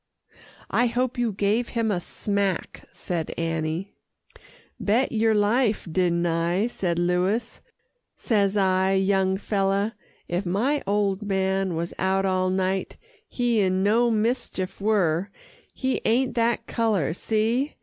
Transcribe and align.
"I 0.71 0.87
hope 0.87 1.19
you 1.19 1.31
gave 1.31 1.69
him 1.77 1.91
a 1.91 2.01
smack," 2.01 2.85
said 2.91 3.35
Annie. 3.37 3.93
"Bet 4.79 5.11
yer 5.11 5.35
life, 5.35 5.87
didn't 5.91 6.25
I," 6.25 6.65
said 6.65 6.97
Louis. 6.97 7.59
"Says 8.17 8.57
I, 8.57 8.93
'Young 8.95 9.37
feller, 9.37 9.93
if 10.27 10.43
my 10.43 10.81
old 10.87 11.21
man 11.21 11.75
was 11.75 11.93
out 11.99 12.25
all 12.25 12.49
night, 12.49 12.97
he 13.27 13.59
in 13.61 13.83
no 13.83 14.09
mischief 14.09 14.81
were 14.81 15.29
he 15.71 16.01
ain't 16.03 16.33
that 16.33 16.65
colour 16.65 17.13
see! 17.13 17.75